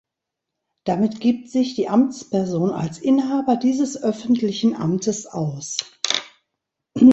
Damit 0.83 1.19
gibt 1.19 1.49
sich 1.51 1.75
die 1.75 1.87
Amtsperson 1.87 2.71
als 2.71 2.97
Inhaber 2.97 3.55
dieses 3.55 4.01
öffentlichen 4.01 4.73
Amtes 4.75 5.27
aus. 5.27 5.77